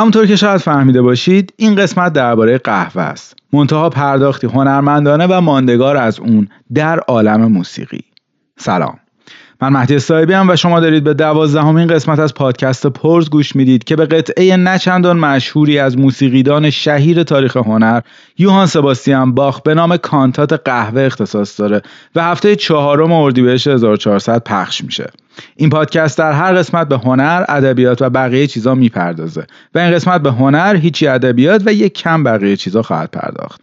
[0.00, 3.36] همونطور که شاید فهمیده باشید این قسمت درباره قهوه است.
[3.52, 8.04] منتها پرداختی هنرمندانه و ماندگار از اون در عالم موسیقی.
[8.58, 8.99] سلام.
[9.62, 13.84] من مهدی صاحبی هم و شما دارید به دوازدهمین قسمت از پادکست پرز گوش می‌دید
[13.84, 18.00] که به قطعه نچندان مشهوری از موسیقیدان شهیر تاریخ هنر
[18.38, 21.82] یوهان سباستیان باخ به نام کانتات قهوه اختصاص داره
[22.14, 25.10] و هفته چهارم اردیبهشت 1400 پخش میشه
[25.56, 30.22] این پادکست در هر قسمت به هنر، ادبیات و بقیه چیزا می‌پردازه و این قسمت
[30.22, 33.60] به هنر، هیچی ادبیات و یک کم بقیه چیزا خواهد پرداخت.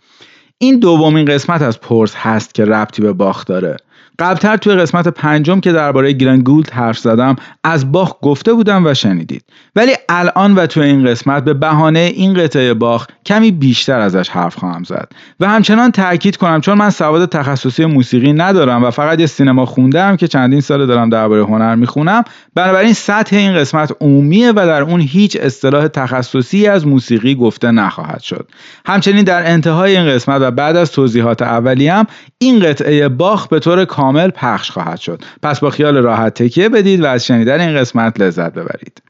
[0.57, 3.77] این دومین قسمت از پرس هست که ربطی به باخ داره
[4.19, 8.93] قبلتر توی قسمت پنجم که درباره گلن گولد حرف زدم از باخ گفته بودم و
[8.93, 9.43] شنیدید.
[9.75, 14.55] ولی الان و توی این قسمت به بهانه این قطعه باخ کمی بیشتر ازش حرف
[14.55, 15.11] خواهم زد.
[15.39, 20.17] و همچنان تاکید کنم چون من سواد تخصصی موسیقی ندارم و فقط یه سینما خوندم
[20.17, 22.23] که چندین سال دارم درباره هنر می‌خونم
[22.55, 28.21] بنابراین سطح این قسمت عمومیه و در اون هیچ اصطلاح تخصصی از موسیقی گفته نخواهد
[28.21, 28.49] شد.
[28.85, 32.05] همچنین در انتهای این قسمت و بعد از توضیحات اولیه
[32.37, 35.23] این قطعه باخ به طور کامل پخش خواهد شد.
[35.43, 39.01] پس با خیال راحت تکیه بدید و از شنیدن این قسمت لذت ببرید.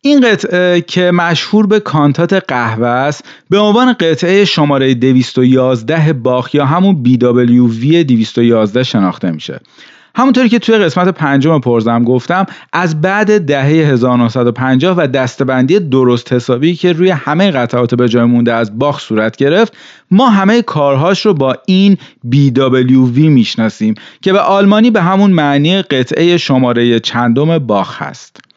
[0.00, 6.66] این قطعه که مشهور به کانتات قهوه است به عنوان قطعه شماره 211 باخ یا
[6.66, 9.60] همون BWV 211 شناخته میشه.
[10.16, 16.74] همونطوری که توی قسمت پنجم پرزم گفتم از بعد دهه 1950 و دستبندی درست حسابی
[16.74, 19.76] که روی همه قطعات به جای مونده از باخ صورت گرفت
[20.10, 21.96] ما همه کارهاش رو با این
[22.32, 28.53] BWV می‌شناسیم که به آلمانی به همون معنی قطعه شماره چندم باخ هست.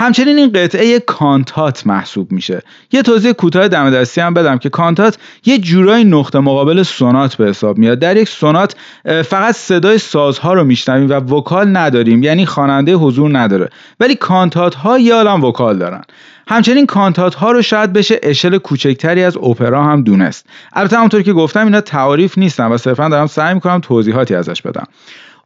[0.00, 2.62] همچنین این قطعه کانتات محسوب میشه.
[2.92, 7.48] یه توضیح کوتاه دم دستی هم بدم که کانتات یه جورای نقطه مقابل سونات به
[7.48, 7.98] حساب میاد.
[7.98, 13.68] در یک سونات فقط صدای سازها رو میشنویم و vocal نداریم یعنی خواننده حضور نداره.
[14.00, 16.02] ولی کانتات ها یه vocal دارن.
[16.48, 20.46] همچنین کانتات ها رو شاید بشه اشل کوچکتری از اپرا هم دونست.
[20.72, 24.86] البته همونطور که گفتم اینا تعاریف نیستن و صرفا دارم سعی می‌کنم توضیحاتی ازش بدم.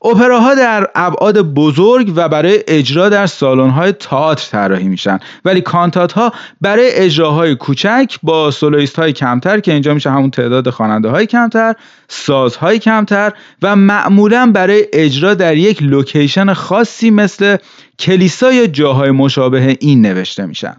[0.05, 5.19] اپراها در ابعاد بزرگ و برای اجرا در سالن‌های تئاتر طراحی میشن.
[5.45, 10.71] ولی کانتات ها برای اجراهای کوچک با soloist های کمتر که اینجا میشه همون تعداد
[10.71, 11.75] خواننده های کمتر
[12.09, 13.33] سازهای کمتر
[13.63, 17.57] و معمولا برای اجرا در یک لوکیشن خاصی مثل
[17.99, 20.77] کلیسا یا جاهای مشابه این نوشته میشن.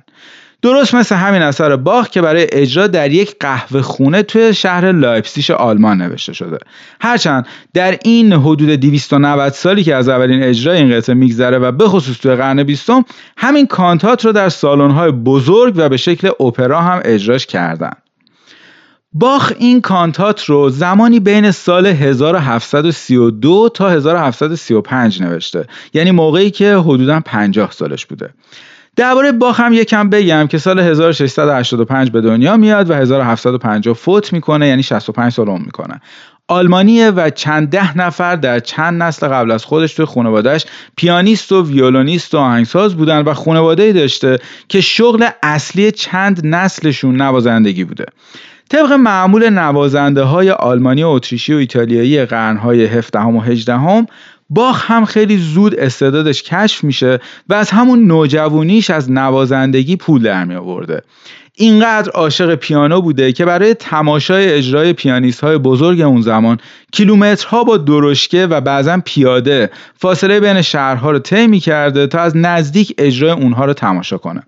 [0.63, 5.51] درست مثل همین اثر باخ که برای اجرا در یک قهوه خونه توی شهر لایپسیش
[5.51, 6.57] آلمان نوشته شده.
[7.01, 11.87] هرچند در این حدود 290 سالی که از اولین اجرای این قطعه میگذره و به
[11.87, 13.05] خصوص توی قرن بیستم
[13.37, 17.93] همین کانتات رو در سالن‌های بزرگ و به شکل اپرا هم اجراش کردن.
[19.13, 25.65] باخ این کانتات رو زمانی بین سال 1732 تا 1735 نوشته.
[25.93, 28.29] یعنی موقعی که حدودا 50 سالش بوده.
[28.95, 34.67] درباره باخ هم یکم بگم که سال 1685 به دنیا میاد و 1750 فوت می‌کنه
[34.67, 36.01] یعنی 65 سال عمر می‌کنه.
[36.47, 40.65] آلمانیه و چند ده نفر در چند نسل قبل از خودش توی خانوادهش
[40.95, 47.83] پیانیست و ویولونیست و آهنگساز بودن و خانواده داشته که شغل اصلی چند نسلشون نوازندگی
[47.83, 48.05] بوده.
[48.69, 54.07] طبق معمول نوازنده های آلمانی و اتریشی و ایتالیایی قرنهای 17 و 18
[54.53, 57.19] باخ هم خیلی زود استعدادش کشف میشه
[57.49, 61.01] و از همون نوجوانیش از نوازندگی پول در می آورده
[61.55, 66.57] اینقدر عاشق پیانو بوده که برای تماشای اجرای پیانیست های بزرگ اون زمان
[66.91, 72.93] کیلومترها با درشکه و بعضا پیاده فاصله بین شهرها رو طی کرده تا از نزدیک
[72.97, 74.43] اجرای اونها رو تماشا کنه.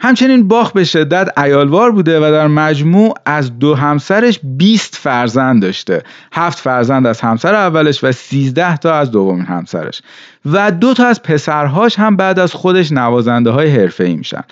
[0.00, 6.02] همچنین باخ به شدت ایالوار بوده و در مجموع از دو همسرش 20 فرزند داشته.
[6.32, 10.02] هفت فرزند از همسر اولش و 13 تا از دومین همسرش.
[10.46, 14.42] و دو تا از پسرهاش هم بعد از خودش نوازنده های حرفه ای میشن.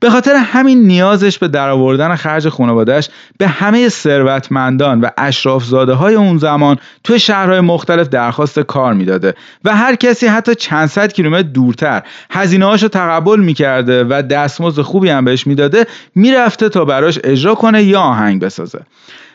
[0.00, 3.08] به خاطر همین نیازش به درآوردن خرج خانوادهش
[3.38, 9.76] به همه ثروتمندان و اشرافزاده های اون زمان توی شهرهای مختلف درخواست کار می‌داده و
[9.76, 15.46] هر کسی حتی چند صد کیلومتر دورتر هزینه تقبل می‌کرده و دستمزد خوبی هم بهش
[15.46, 18.80] می‌داده می‌رفته تا براش اجرا کنه یا آهنگ بسازه.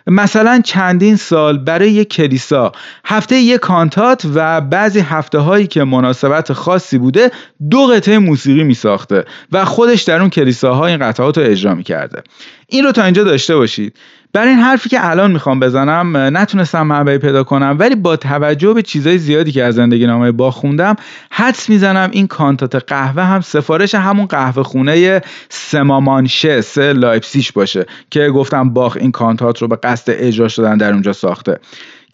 [0.07, 2.71] مثلا چندین سال برای یک کلیسا.
[3.05, 7.31] هفته یک کانتات و بعضی هفته هایی که مناسبت خاصی بوده
[7.69, 11.83] دو قطعه موسیقی می ساخته و خودش در اون کلیساها این قطعات رو اجرا می
[11.83, 12.23] کرده
[12.67, 13.97] این رو تا اینجا داشته باشید.
[14.35, 18.81] برای این حرفی که الان می‌خوام بزنم نتونستم منبعی پیدا کنم ولی با توجه به
[18.81, 20.95] چیزای زیادی که از زندگی نامه باخ خوندم
[21.29, 28.29] حدس می‌زنم این کانتات قهوه هم سفارش همون قهوه خونه سمامانشه سه لایپسیش باشه که
[28.29, 31.59] گفتم باخ این کانتات رو به قصد اجرا شدن در اونجا ساخته.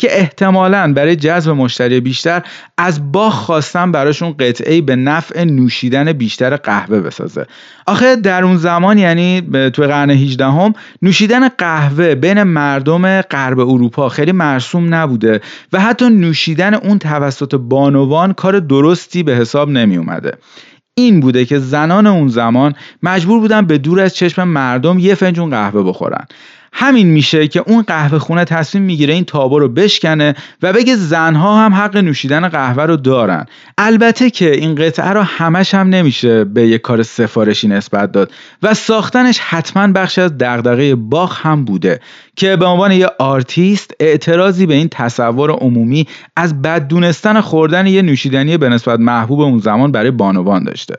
[0.02, 2.44] که احتمالا برای جذب مشتری بیشتر
[2.78, 7.46] از باخ خواستن براشون قطعه به نفع نوشیدن بیشتر قهوه بسازه.
[7.88, 9.42] آخه در اون زمان یعنی
[9.74, 15.42] تو قرن 18 هم نوشیدن قهوه بین مردم غرب اروپا خیلی مرسوم نبوده
[15.74, 20.32] و حتی نوشیدن اون توسط بانوان کار درستی به حساب نمی اومده
[20.94, 25.50] این بوده که زنان اون زمان مجبور بودن به دور از چشم مردم یه فنجون
[25.50, 26.26] قهوه بخورن.
[26.74, 31.66] همین میشه که اون قهوه خونه تصمیم می‌گیره این تابو رو بشکنه و بگه زنها
[31.66, 33.46] هم حق نوشیدن قهوه رو دارن.
[33.78, 38.32] البته که این قطعه رو همش هم نمیشه به یه کار سفارشی نسبت داد
[38.64, 42.00] و ساختنش حتما بخشی از دغدغه باخ هم بوده
[42.36, 48.58] که به عنوان یه آرتیست اعتراضی به این تصور عمومی از بددونستن خوردن یه نوشیدنی
[48.58, 50.96] به نسبت محبوب اون زمان برای بانوان داشته.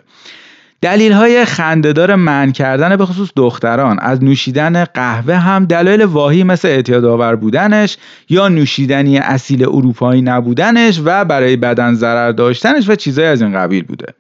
[0.83, 6.69] دلیل های خندهدار من کردن به خصوص دختران از نوشیدن قهوه هم دلایل واهی مثل
[6.69, 7.97] اعتیادآور بودنش
[8.29, 13.85] یا نوشیدنی اصیل اروپایی نبودنش و برای بدن ضرر داشتنش و چیزهای از این قبیل
[13.85, 14.15] بوده.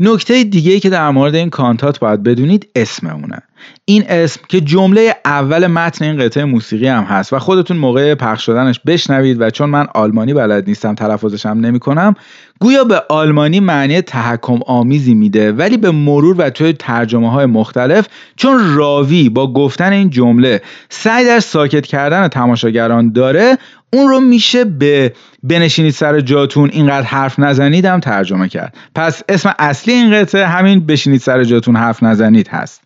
[0.00, 3.42] نکته دیگه که در مورد این کانتات باید بدونید اسممونه.
[3.84, 8.46] این اسم که جمله اول متن این قطعه موسیقی هم هست و خودتون موقع پخش
[8.46, 12.14] شدنش بشنوید و چون من آلمانی بلد نیستم تلفظش هم نمی کنم
[12.60, 18.06] گویا به آلمانی معنی تحکم آمیزی میده ولی به مرور و توی ترجمه های مختلف
[18.36, 23.58] چون راوی با گفتن این جمله سعی در ساکت کردن تماشاگران داره
[23.92, 25.12] اون رو میشه به
[25.42, 28.76] بنشینید سر جاتون اینقدر حرف نزنید هم ترجمه کرد.
[28.94, 32.82] پس اسم اصلی این قطعه همین بشینید سر جاتون حرف نزنید هست.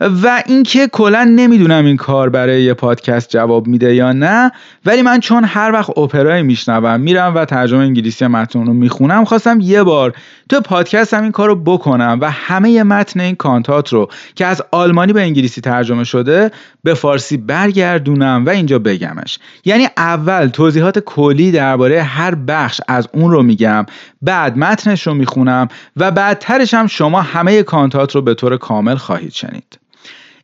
[0.00, 4.52] و اینکه کلا نمی‌دونم این کار برای یه پادکست جواب میده یا نه
[4.86, 9.58] ولی من چون هر وقت اپرای میشنوم میرم و ترجمه انگلیسی متن رو می‌خونم خواستم
[9.60, 10.12] یه بار
[10.48, 14.62] تو پادکست هم این کار رو بکنم و همه متن این کانتات رو که از
[14.70, 16.50] آلمانی به انگلیسی ترجمه شده
[16.82, 19.38] به فارسی برگردونم و اینجا بگمش.
[19.64, 23.86] یعنی اول توضیحات کلی درباره هر بخش از اون رو میگم
[24.22, 29.32] بعد متنش رو می‌خونم و بعدترش هم شما همه کانتات رو به طور کامل خواهید
[29.32, 29.78] شنید.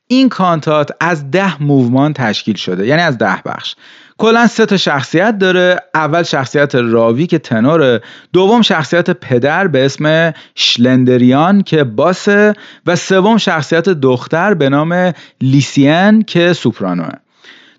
[0.08, 3.74] این کانتات از ده موومان تشکیل شده یعنی از ده بخش.
[4.18, 5.80] کلا سه تا شخصیت داره.
[5.94, 8.00] اول شخصیت راوی که تنوره.
[8.32, 12.54] دوم شخصیت پدر به اسم شلندریان که باسه.
[12.86, 17.12] و سوم شخصیت دختر به نام لیسین که سوپرانوه.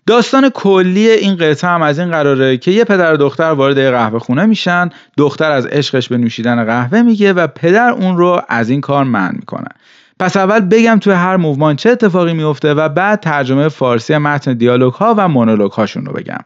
[0.07, 4.19] داستان کلی این قطعه هم از این قراره که یه پدر و دختر وارد قهوه
[4.19, 4.89] خونه میشن.
[5.17, 9.31] دختر از عشقش به نوشیدن قهوه میگه و پدر اون رو از این کار منع
[9.31, 9.69] می‌کنه.
[10.19, 14.93] پس اول بگم توی هر موومان چه اتفاقی میفته و بعد ترجمه فارسی متن دیالوگ
[14.93, 16.39] ها و مونولوگ هاشون رو بگم.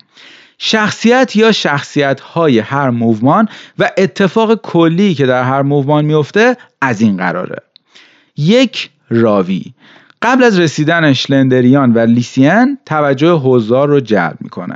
[0.58, 3.48] شخصیت یا شخصیت های هر موومان
[3.80, 7.56] و اتفاق کلی که در هر موومان میفته از این قراره.
[8.38, 9.64] یک راوی.
[10.22, 14.76] قبل از رسیدن شلندریان و لیسیان توجه حضار رو جلب می‌کنه.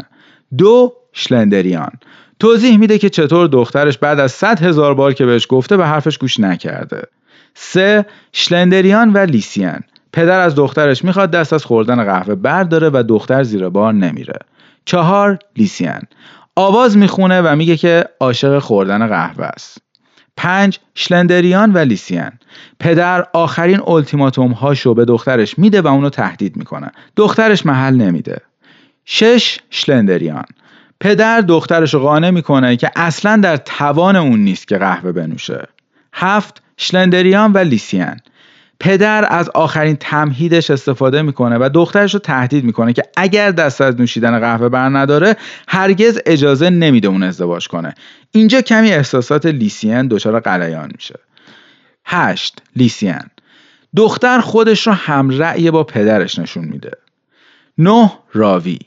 [0.57, 1.91] دو شلندریان.
[2.39, 6.17] توضیح میده که چطور دخترش بعد از صد هزار بار که بهش گفته به حرفش
[6.17, 7.01] گوش نکرده.
[7.55, 9.83] سه شلندریان و لیسیان.
[10.13, 14.39] پدر از دخترش می‌خواد دست از خوردن قهوه برداره و دختر زیر بار نمیره.
[14.85, 16.01] چهار لیسیان.
[16.55, 19.77] آواز می‌خونه و میگه که عاشق خوردن قهوه است.
[20.37, 22.31] پنج شلندریان و لیسیان.
[22.79, 26.91] پدر آخرین اولتیماتوم هاشو به دخترش میده و اونو تهدید می‌کنه.
[27.15, 28.37] دخترش محل نمیده.
[29.05, 30.45] شش شلندریان.
[30.99, 35.67] پدر دخترش رو قانع می‌کنه که اصلا در توان اون نیست که قهوه بنوشه.
[36.15, 38.19] هفت شلندریان و لیسیان.
[38.79, 43.99] پدر از آخرین تمهیدش استفاده می‌کنه و دخترش رو تهدید می‌کنه که اگر دست از
[43.99, 45.35] نوشیدن قهوه بر نداره
[45.67, 47.93] هرگز اجازه نمیده اون ازدواج کنه.
[48.31, 51.15] اینجا کمی احساسات لیسیان دچار قلیان میشه.
[52.05, 53.29] هشت لیسیان.
[53.95, 56.91] دختر خودش رو همرأی با پدرش نشون میده.
[57.77, 58.79] نه راوی.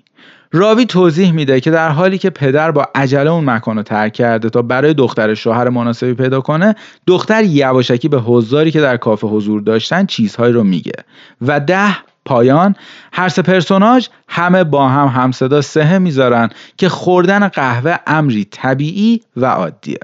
[0.52, 4.50] راوی توضیح میده که در حالی که پدر با عجله اون مکان رو ترک کرده
[4.50, 6.74] تا برای دختر شوهر مناسبی پیدا کنه
[7.06, 11.04] دختر یواشکی به حضاری که در کافه حضور داشتن چیزهایی رو میگه.
[11.42, 12.74] و ده پایان
[13.12, 19.46] هر سه پرسوناج همه با هم همصدا سهه می‌ذارن که خوردن قهوه امری طبیعی و
[19.46, 19.98] عادیه.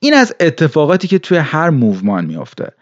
[0.00, 2.72] این از اتفاقاتی که توی هر موومان میافته.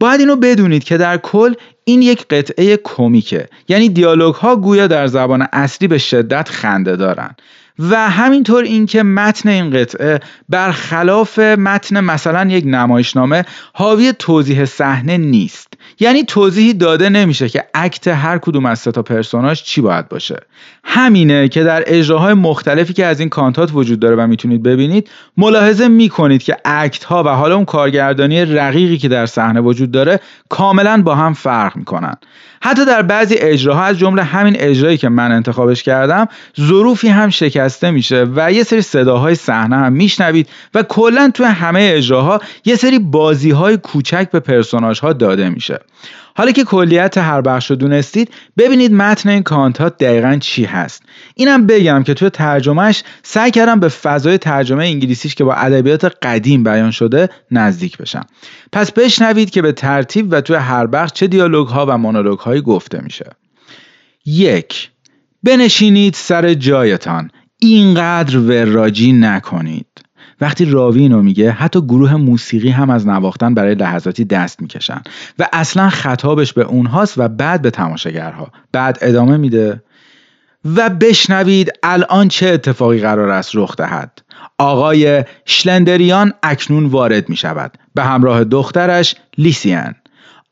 [0.00, 3.48] باید اینو بدونید که در کل این یک قطعه کمیکه.
[3.68, 7.34] یعنی دیالوگ ها گویا در زبان اصلی به شدت خنده دارن.
[7.78, 15.73] و همینطور اینکه متن این قطعه برخلاف متن مثلا یک نمایشنامه حاوی توضیح صحنه نیست.
[16.00, 20.36] یعنی توضیحی داده نمیشه که اکت هر کدوم از تا پرسوناژ چی باید باشه.
[20.84, 25.88] همینه که در اجراهای مختلفی که از این کانتات وجود داره و می‌تونید ببینید ملاحظه
[25.88, 31.02] می‌کنید که اکت ها و حالا اون کارگردانی رقیقی که در صحنه وجود داره کاملا
[31.02, 32.14] با هم فرق می‌کنن.
[32.62, 36.28] حتی در بعضی اجراها از جمله همین اجرایی که من انتخابش کردم
[36.60, 41.46] ظروفی هم شکست شکسته میشه و یه سری صداهای صحنه هم میشنوید و کلا توی
[41.46, 45.80] همه اجراها یه سری بازی های کوچک به پرسوناج ها داده میشه.
[46.36, 51.02] حالا که کلیت هر بخش رو دونستید ببینید متن این کانت ها دقیقا چی هست.
[51.34, 56.64] اینم بگم که توی ترجمهش سعی کردم به فضای ترجمه انگلیسیش که با ادبیات قدیم
[56.64, 58.26] بیان شده نزدیک بشم.
[58.72, 62.60] پس بشنوید که به ترتیب و توی هر بخش چه دیالوگ ها و مونولوگ هایی
[62.60, 63.26] گفته میشه.
[64.26, 64.90] یک
[65.42, 67.30] بنشینید سر جایتان.
[67.58, 69.86] اینقدر وراجی نکنید.
[70.40, 75.02] وقتی راوی اینو میگه حتی گروه موسیقی هم از نواختن برای لحظاتی دست می‌کشن.
[75.38, 78.50] و اصلا خطابش به اونهاست و بعد به تماشاگرها.
[78.72, 79.82] بعد ادامه میده.
[80.76, 84.22] و بشنوید الان چه اتفاقی قرار است رخ دهد.
[84.58, 89.94] آقای شلندریان اکنون وارد می شود به همراه دخترش لیسیان.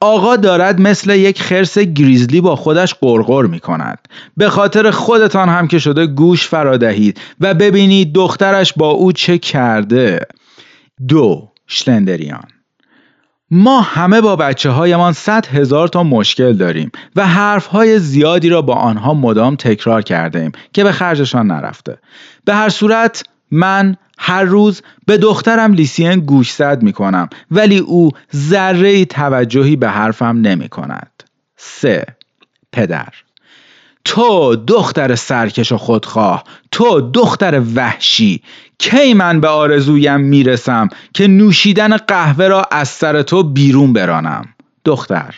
[0.02, 3.98] آقا دارد مثل یک خرس گریزلی با خودش قرقر می کند
[4.36, 10.20] به خاطر خودتان هم که شده گوش فرادهید و ببینید دخترش با او چه کرده.
[11.08, 12.44] دو شلندریان.
[13.50, 18.62] ما همه با بچه هایمان صد هزار تا مشکل داریم و حرف های زیادی را
[18.62, 21.98] با آنها مدام تکرار کرده ایم که به خرجشان نرفته.
[22.44, 29.04] به هر صورت من هر روز به دخترم لیسین گوشزد می کنم ولی او ذره
[29.04, 31.22] توجهی به حرفم نمی کند.
[31.56, 32.06] سه.
[32.72, 33.08] پدر.
[34.04, 38.42] تو دختر سرکش و خودخواه تو دختر وحشی
[38.78, 44.44] کی من به آرزویم می‌رسم که نوشیدن قهوه را از سر تو بیرون برانم؟
[44.84, 45.34] دختر.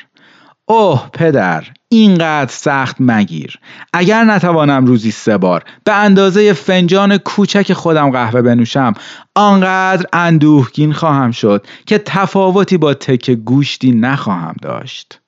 [0.66, 1.64] اوه پدر.
[1.95, 3.59] اینقدر سخت مگیر.
[3.93, 8.95] اگر نتوانم روزی سه بار به اندازه فنجان کوچک خودم قهوه بنوشم
[9.35, 15.21] آنقدر اندوهگین خواهم شد که تفاوتی با تک گوشتی نخواهم داشت.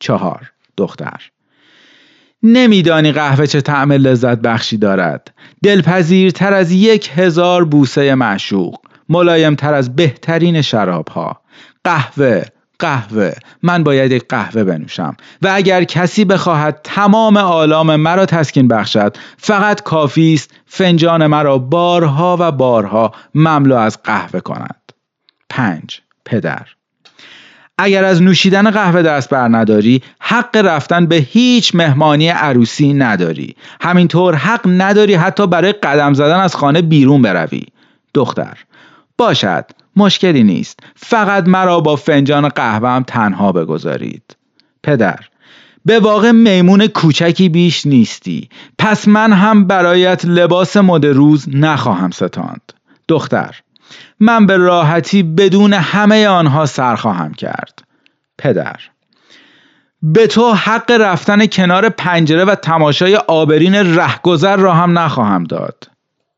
[0.00, 1.30] چهار دختر.
[2.42, 5.34] نمیدانی قهوه چه طعم لذت بخشی دارد.
[5.62, 8.76] دلپذیرتر از یک هزار بوسه معشوق.
[9.08, 11.40] ملایمتر از بهترین شراب ها
[11.84, 12.44] قهوه
[12.78, 13.32] قهوه.
[13.62, 15.16] من باید یک قهوه بنوشم.
[15.42, 22.36] و اگر کسی بخواهد تمام آلام مرا تسکین بخشد فقط کافی است فنجان مرا بارها
[22.40, 24.92] و بارها مملو از قهوه کند.
[25.50, 26.66] پنج پدر.
[27.78, 33.56] اگر از نوشیدن قهوه دست بر نداری حق رفتن به هیچ مهمانی عروسی نداری.
[33.80, 37.62] همینطور حق نداری حتی برای قدم زدن از خانه بیرون بروی.
[38.14, 38.58] دختر
[39.18, 39.64] باشد.
[39.98, 40.80] مشکلی نیست.
[40.96, 44.36] فقط مرا با فنجان قهوهم تنها بگذارید.
[44.82, 45.18] پدر
[45.84, 48.48] به واقع میمون کوچکی بیش نیستی.
[48.78, 52.72] پس من هم برایت لباس مد روز نخواهم ستاند.
[53.08, 53.56] دختر
[54.20, 57.82] من به راحتی بدون همه آنها سر خواهم کرد.
[58.38, 58.76] پدر
[60.02, 65.84] به تو حق رفتن کنار پنجره و تماشای آبرین رهگذر را هم نخواهم داد.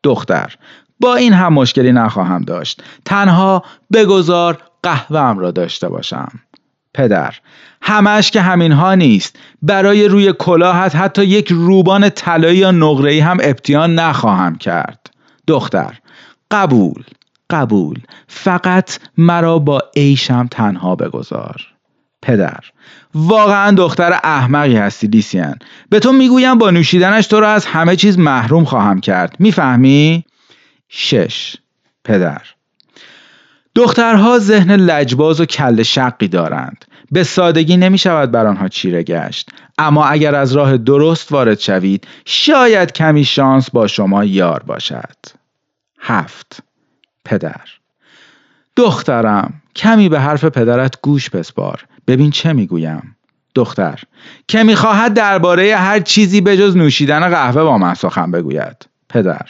[0.03, 0.55] دختر
[1.01, 2.83] با این هم مشکلی نخواهم داشت.
[3.05, 6.29] تنها بگذار قهوهم را داشته باشم.
[6.95, 7.35] پدر
[7.83, 9.39] همش که همین ها نیست.
[9.63, 15.11] برای روی کلاهت حتی یک روبان طلایی یا نقره‌ای هم ابتیان نخواهم کرد.
[15.47, 15.99] دختر
[16.51, 17.03] قبول
[17.51, 17.99] قبول.
[18.29, 21.57] فقط مرا با عیشم تنها بگذار.
[22.23, 22.61] پدر
[23.15, 25.59] واقعا دختر احمقی هستی لیسیان
[25.91, 29.37] به تو می‌گویم با نوشیدنش تو را از همه چیز محروم خواهم کرد.
[29.39, 30.25] می‌فهمی؟
[30.91, 31.57] شش.
[32.05, 32.43] پدر.
[33.75, 36.85] دخترها ذهن لجباز و کل شقی دارند.
[37.13, 39.51] به سادگی نمی شود بر آنها چیره گشت.
[39.79, 45.17] اما اگر از راه درست وارد شوید شاید کمی شانس با شما یار باشد.
[46.01, 46.63] هفت.
[47.25, 47.67] پدر.
[48.77, 51.85] دخترم کمی به حرف پدرت گوش بسپار.
[52.07, 53.17] ببین چه می‌گویم.
[53.55, 54.01] دختر
[54.49, 58.87] که می‌خواهد درباره هر چیزی به جز نوشیدن قهوه با من سخن بگوید.
[59.09, 59.47] پدر.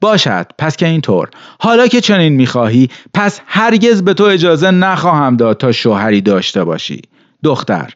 [0.00, 0.46] باشد.
[0.58, 1.28] پس که اینطور.
[1.60, 7.02] حالا که چنین می‌خواهی پس هرگز به تو اجازه نخواهم داد تا شوهری داشته باشی.
[7.44, 7.94] دختر.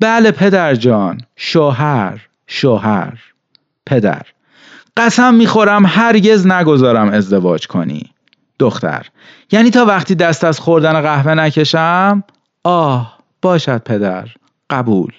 [0.00, 1.20] بله پدر جان.
[1.36, 2.20] شوهر.
[2.46, 3.18] شوهر.
[3.86, 4.22] پدر.
[4.96, 8.10] قسم می‌خورم هرگز نگذارم ازدواج کنی.
[8.58, 9.06] دختر.
[9.52, 12.24] یعنی تا وقتی دست از خوردن قهوه نکشم؟
[12.64, 14.28] آه باشد پدر.
[14.70, 15.12] قبول.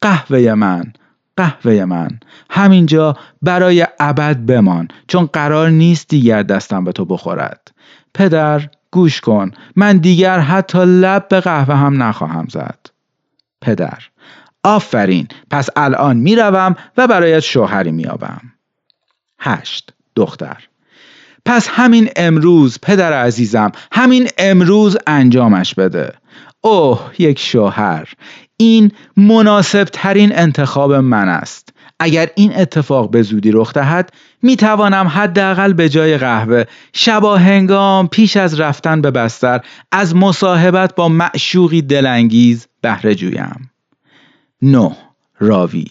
[0.00, 0.92] قهوه من.
[1.36, 2.08] قهوه من.
[2.50, 7.70] همینجا برای ابد بمان چون قرار نیست دیگر دستم به تو بخورد.
[8.14, 12.78] پدر گوش کن من دیگر حتی لب به قهوه هم نخواهم زد.
[13.60, 13.98] پدر
[14.64, 18.40] آفرین پس الان می‌روم و برایت شوهری میابم.
[19.40, 20.68] هشت دختر.
[21.46, 26.12] پس همین امروز پدر عزیزم همین امروز انجامش بده.
[26.60, 28.08] اوه یک شوهر.
[28.56, 31.68] این مناسب ترین انتخاب من است
[32.00, 38.08] اگر این اتفاق به زودی رخ دهد می توانم حداقل به جای قهوه شبا هنگام
[38.08, 39.60] پیش از رفتن به بستر
[39.92, 43.70] از مصاحبت با معشوقی دلانگیز بهره جویم.
[44.62, 44.96] 9.
[45.38, 45.86] راوی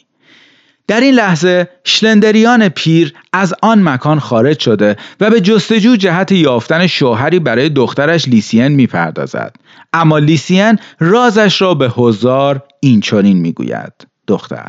[0.88, 6.88] در این لحظه شلندریان پیر از آن مکان خارج شده و به جستجو جهت یافتن
[6.88, 9.56] شوهری برای دخترش لیسین می‌پردازد.
[9.94, 13.94] اما لیسین رازش را به هزار این چنین می‌گوید.
[14.28, 14.68] دختر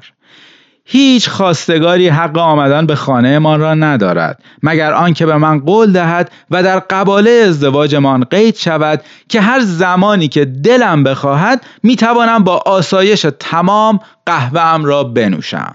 [0.87, 6.31] هیچ خواستگاری حق آمدن به خانه من را ندارد مگر آنکه به من قول دهد
[6.51, 13.27] و در قباله ازدواجمان قید شود که هر زمانی که دلم بخواهد می‌توانم با آسایش
[13.41, 15.75] تمام قهوه را بنوشم.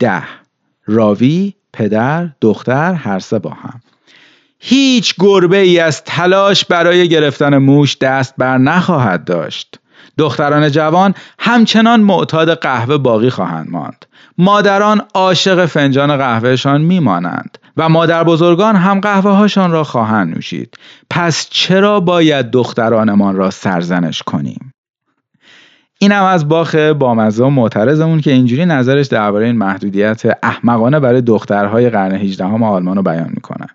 [0.00, 0.22] ده.
[0.86, 3.80] راوی پدر دختر هر سه با هم.
[4.58, 9.80] هیچ گربه ای از تلاش برای گرفتن موش دست بر نخواهد داشت.
[10.18, 14.06] دختران جوان همچنان معتاد قهوه باقی خواهند ماند.
[14.38, 20.78] مادران عاشق فنجان قهوهشان میمانند و مادر بزرگان هم قهوه هاشان را خواهند نوشید.
[21.10, 24.69] پس چرا باید دخترانمان را سرزنش کنیم؟
[26.02, 31.90] اینم از باخ بامزه و معترضمون که اینجوری نظرش درباره این محدودیت احمقانه برای دخترهای
[31.90, 33.66] قرن 18 هم آلمان رو بیان می‌کنه.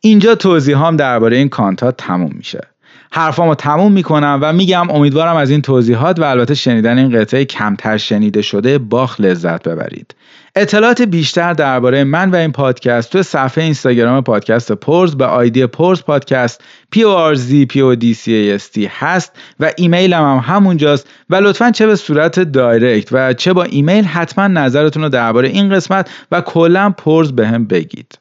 [0.00, 2.60] اینجا توضیح هم درباره این کانتا تموم میشه.
[3.10, 7.96] حرفامو تموم می‌کنم و میگم امیدوارم از این توضیحات و البته شنیدن این قطعه کمتر
[7.96, 10.14] شنیده شده باخ لذت ببرید.
[10.58, 16.02] اطلاعات بیشتر درباره من و این پادکست تو صفحه اینستاگرام پادکست پرز به آیدی پرز
[16.02, 16.62] پادکست
[16.94, 20.54] p o r z p o d c a s t هست و ایمیلم هم
[20.54, 25.48] همونجاست و لطفا چه به صورت direct و چه با ایمیل حتما نظرتون رو درباره
[25.48, 28.18] این قسمت و کلا پرز به هم بگید.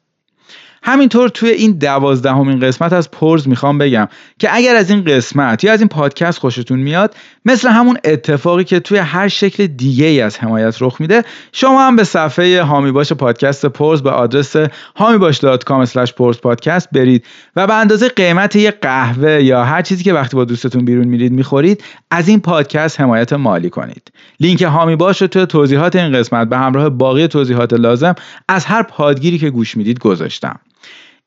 [0.88, 4.08] همینطور توی این دوازدهمین قسمت از پرز می‌خوام بگم
[4.39, 7.15] که اگر از این قسمت یا از این پادکست خوشتون میاد
[7.46, 11.96] مثل همون اتفاقی که توی هر شکل دیگه ای از حمایت رخ میده شما هم
[11.96, 14.57] به صفحه حامی باش پادکست پرز به آدرس
[14.98, 20.36] hamibash.com پرز پادکست برید و به اندازه قیمت یه قهوه یا هر چیزی که وقتی
[20.36, 24.12] با دوستتون بیرون میرید می‌خورید از این پادکست حمایت مالی کنید.
[24.40, 28.16] لینک هامی باش رو توی توضیحات این قسمت به همراه باقی توضیحات لازم
[28.48, 30.60] از هر پادگیری که گوش می‌دید گذاشتم.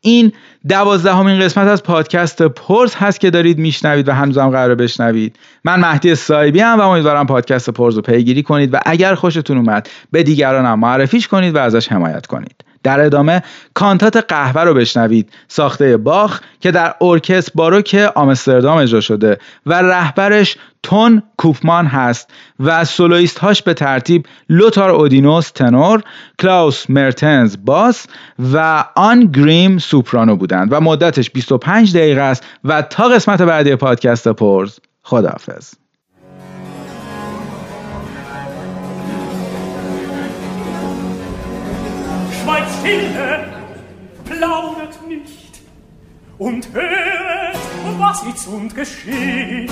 [0.00, 0.32] این
[0.68, 5.36] دوازدهمین قسمت از پادکست پرز هست که دارید میشنوید و هنوزم قرار بشنوید.
[5.64, 9.88] من مهدی سایبی هم و امیدوارم پادکست پرز رو پیگیری کنید و اگر خوشتون اومد
[10.12, 12.67] به دیگرانم معرفیش کنید و ازش حمایت کنید.
[12.82, 13.42] در ادامه
[13.74, 20.56] کانتات قهوه رو بشنوید ساخته باخ که در ارکستر باروک آمستردام اجرا شده و رهبرش
[20.82, 26.02] تون کوپمان هست و سولویست هاش به ترتیب لوتار اودینیوس تنور
[26.38, 28.06] کلاوس مرتنز باس
[28.52, 34.28] و آن گریم سوپرانو بودند و مدتش 25 دقیقه است و تا قسمت بعدی پادکست
[34.28, 35.74] پرز خداحافظ.
[42.88, 43.44] Stille,
[44.24, 45.60] plaudert nicht
[46.38, 47.58] und hört,
[47.98, 49.70] was jetzt und geschieht.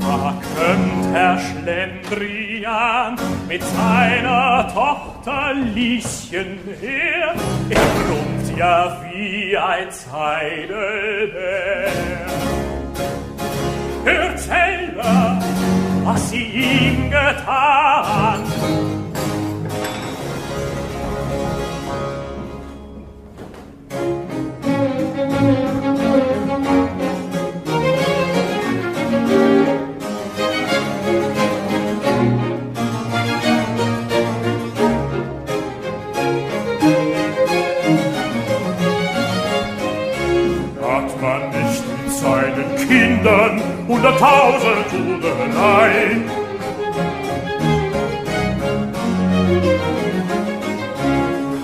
[0.00, 3.16] Da kömmt Herr Schlendrian
[3.48, 7.34] mit seiner Tochter Lieschen her.
[7.70, 11.90] Er brummt ja wie ein Zeidelbär.
[14.04, 15.40] Hört selber,
[16.04, 17.85] was sie ihm getan.
[44.66, 46.20] Hunderttausend Hudelei.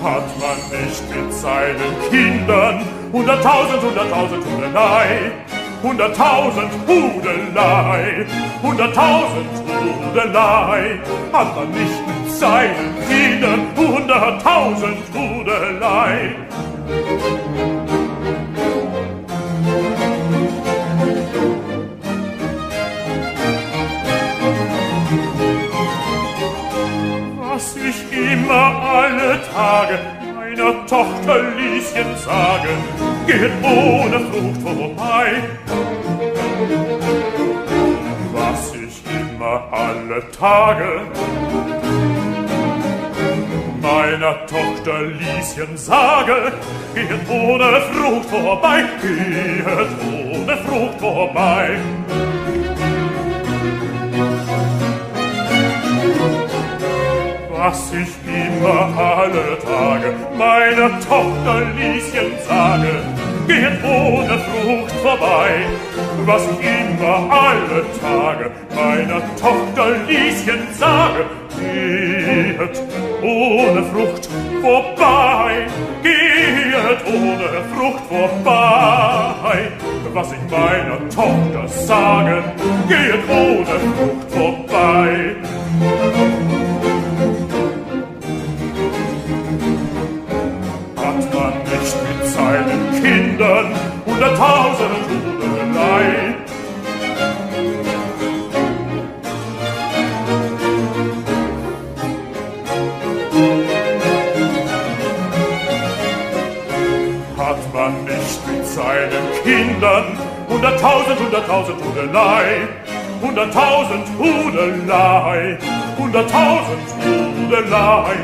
[0.03, 5.31] Hat man nicht mit seinen Kindern hunderttausend, hunderttausend Hudelei.
[5.81, 8.25] Hunderttausend Hudelei,
[8.61, 10.97] hunderttausend Hudelei,
[11.33, 16.35] hat man nicht mit seinen Kindern hunderttausend Hudelei.
[28.93, 29.99] Alle Tage
[30.35, 32.77] meiner Tochter Lieschen sagen,
[33.25, 35.27] geht ohne Frucht vorbei.
[38.33, 41.01] Was ich immer alle Tage
[43.81, 46.53] meiner Tochter Lieschen sage,
[46.93, 51.77] geht ohne Frucht vorbei, geht ohne Frucht vorbei.
[57.63, 62.91] Was ich immer alle Tage meiner Tochter Lieschen sage,
[63.47, 65.49] geht ohne Frucht vorbei.
[66.25, 71.23] Was ich immer alle Tage meiner Tochter Lieschen sage,
[71.57, 72.81] geht
[73.21, 74.27] ohne Frucht
[74.61, 75.65] vorbei,
[76.03, 79.71] geht ohne Frucht vorbei.
[80.11, 82.43] Was ich meiner Tochter sage,
[82.89, 85.35] geht ohne Frucht vorbei.
[93.53, 96.35] Millionen, hunderttausenden Toten Leid.
[107.37, 110.17] Hat man nicht mit seinen Kindern
[110.49, 112.92] hunderttausend, hunderttausend Tote Leid?
[113.23, 115.57] Hunderttausend Hudelei,
[115.97, 118.15] hunderttausend Hudelei,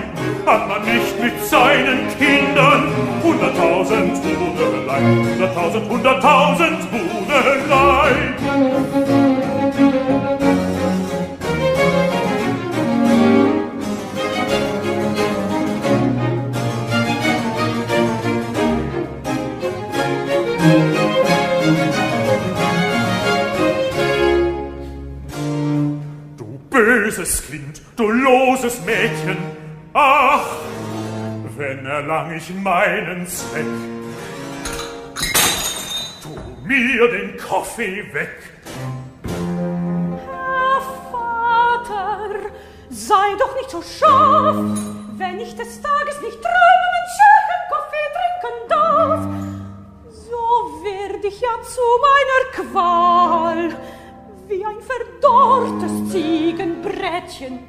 [0.45, 2.83] hat man nicht mit seinen Kindern
[3.23, 7.38] hunderttausend Hudelei, hunderttausend, hunderttausend Hudelei.
[32.09, 33.65] erlang ich meinen Zweck.
[36.23, 36.29] Tu
[36.67, 38.35] mir den Kaffee weg.
[40.25, 42.29] Herr Vater,
[42.89, 44.55] sei doch nicht so scharf,
[45.17, 49.21] wenn ich des Tages nicht träumen und schönen Kaffee trinken darf.
[50.09, 53.69] So werd ich ja zu meiner Qual
[54.47, 57.59] wie ein verdorrtes Ziegenbrettchen.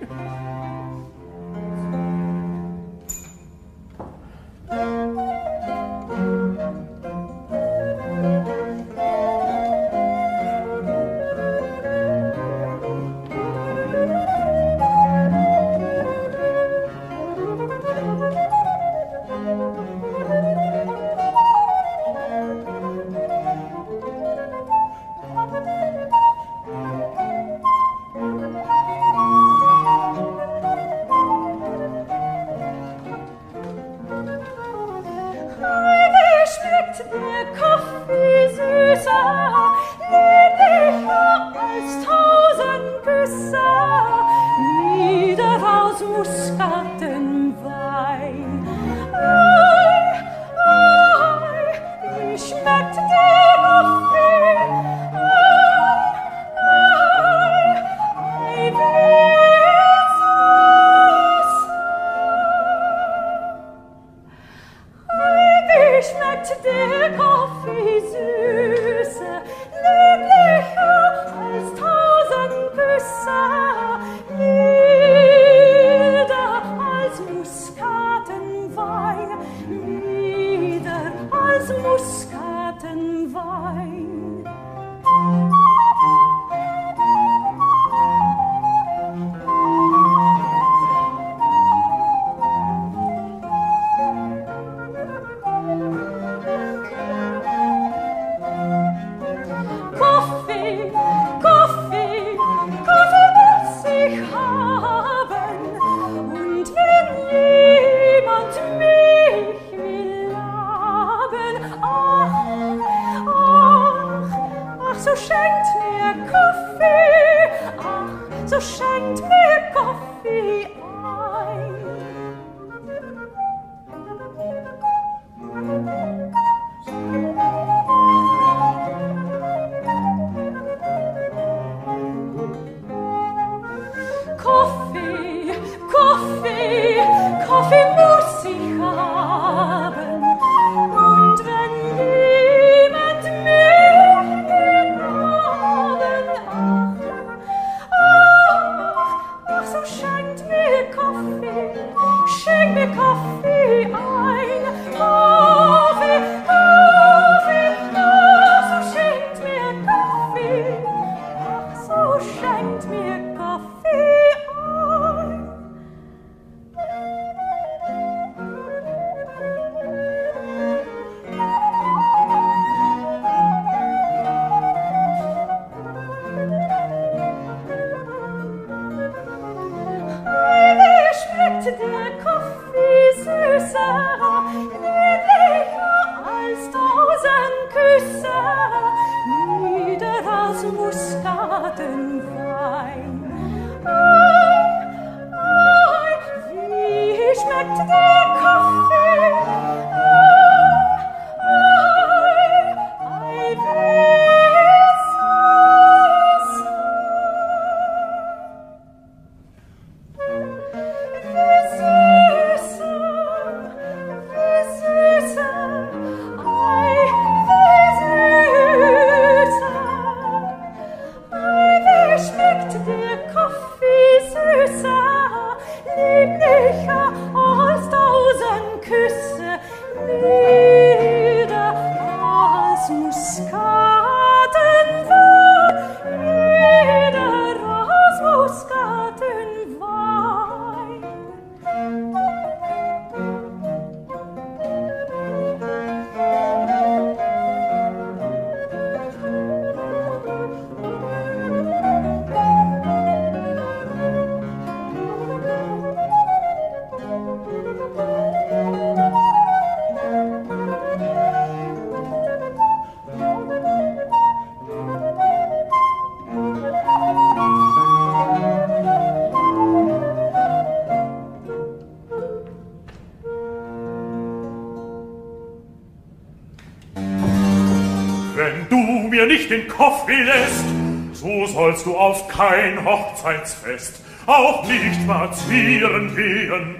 [279.40, 280.64] dich den Koffi lässt,
[281.12, 286.76] so sollst du auf kein Hochzeitsfest auch nicht spazieren gehen.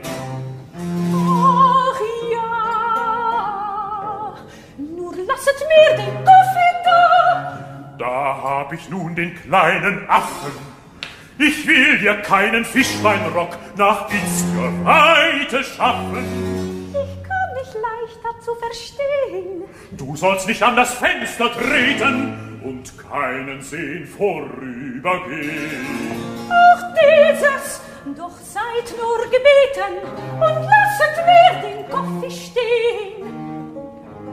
[1.13, 3.15] Ach ja,
[4.79, 7.97] nur lasset mir den Koffi da.
[7.99, 10.53] Da hab ich nun den kleinen Affen.
[11.39, 14.45] Ich will dir keinen Fischbeinrock nach ins
[15.77, 16.91] schaffen.
[16.91, 19.65] Ich kann dich leichter zu verstehen.
[19.93, 25.87] Du sollst nicht an das Fenster treten, und keinen sehen vorübergehen.
[26.49, 27.81] Auch dieses,
[28.17, 29.99] doch seid nur gebeten
[30.35, 33.31] und lasset mir den Kopf stehen.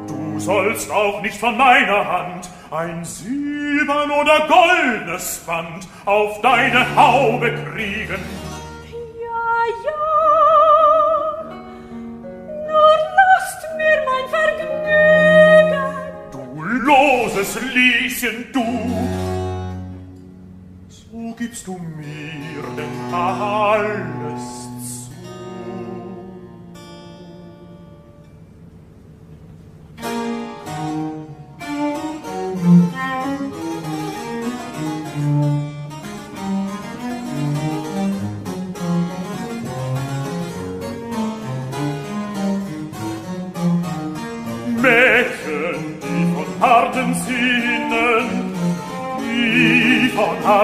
[0.08, 7.52] Du sollst auch nicht von meiner Hand ein silbern oder goldenes Band auf deine Haube
[7.74, 8.24] kriegen.
[9.20, 10.04] Ja, ja,
[12.68, 15.27] nur lasst mir mein Vergnügen
[16.88, 18.66] loses Lieschen du.
[20.90, 24.67] So gibst du mir denn alles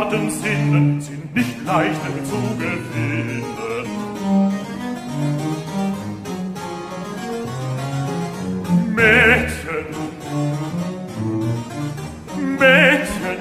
[0.03, 3.43] von harten Sinnen sind nicht leicht zu gewinnen.
[8.95, 9.85] Mädchen,
[12.59, 13.39] Mädchen,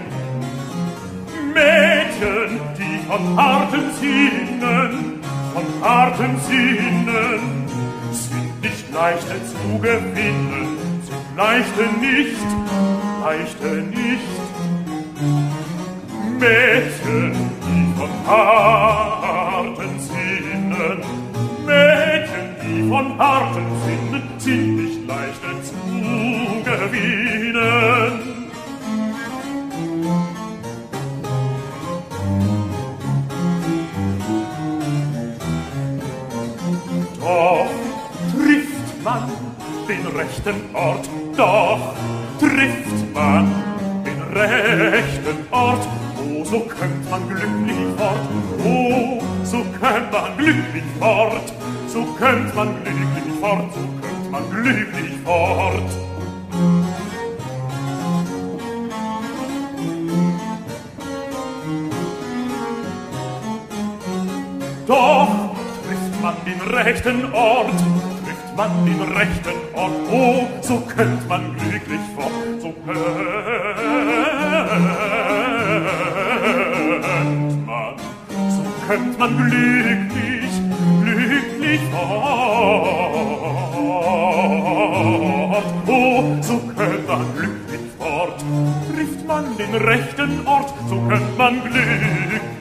[1.53, 5.21] Mädchen, die von harten Sinnen,
[5.55, 7.67] von harten Sinnen,
[8.13, 12.37] sind nicht leichte zu gewinnen, sind leichte nicht,
[13.23, 14.62] leichte nicht.
[43.15, 43.53] Man
[44.05, 45.87] den rechten Ort.
[46.19, 48.19] Oh, so könnt man glücklich fort,
[48.65, 51.53] oh, so könnt man glücklich fort,
[51.89, 55.91] so könnt man glücklich fort, so könnt man glücklich fort.
[64.87, 65.29] Doch
[65.87, 67.71] trifft man den rechten Ort,
[68.25, 72.33] trifft man den rechten Ort, oh, so könnt man glücklich fort,
[77.67, 77.95] man,
[78.49, 80.53] so könnt man glücklich,
[81.03, 83.13] glücklich fort.
[85.87, 88.45] Oh, so könnt man glücklich fort,
[88.95, 92.52] trifft man den rechten Ort, so könnt man glücklich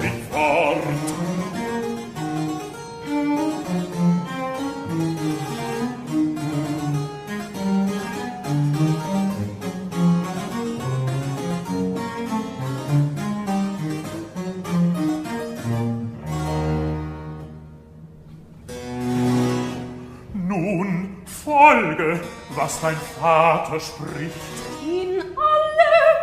[22.72, 24.36] was dein Vater spricht.
[24.84, 26.20] In allem,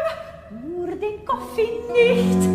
[0.63, 2.49] nur den Koffin nicht.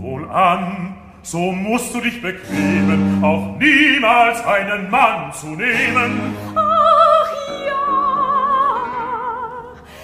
[0.00, 6.36] Wohlan, so musst du dich bequemen, auch niemals einen Mann zu nehmen.
[6.54, 7.30] Ach
[7.66, 7.84] ja,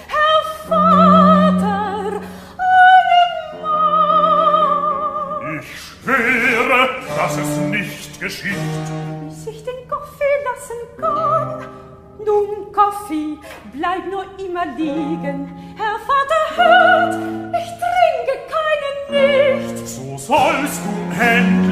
[0.07, 2.21] Herr Vater,
[3.61, 5.59] allemal.
[5.59, 5.69] Ich
[6.03, 6.81] schwöre,
[7.17, 8.70] dass es nicht geschieht,
[12.91, 13.37] Kaffee,
[13.73, 15.49] bleib nur immer liegen.
[15.77, 17.15] Herr Vater hört,
[17.53, 18.97] ich trinke keinen
[19.63, 19.87] nicht.
[19.87, 21.70] So sollst du endlich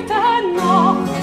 [0.00, 1.19] dritte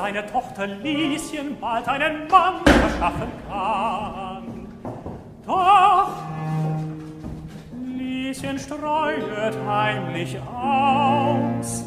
[0.00, 4.44] seine Tochter Lieschen bald einen Mann verschaffen kann.
[5.44, 6.10] Doch
[7.96, 11.84] Lieschen streuet heimlich aus.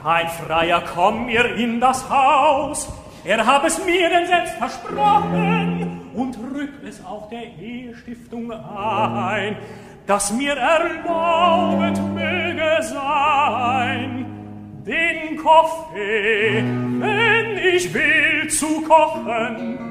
[0.00, 2.88] Kein Freier komm mir in das Haus,
[3.24, 9.56] er hab es mir denn selbst versprochen und rückt es auch der Ehestiftung ein,
[10.06, 14.27] dass mir erlaubet möge sein,
[14.88, 16.64] den Kaffee,
[16.98, 19.87] wenn ich will zu kochen.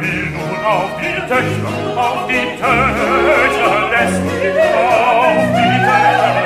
[0.00, 4.12] will nun auf die Töchter, auf die Töchter des
[4.74, 6.43] Auf die Töchter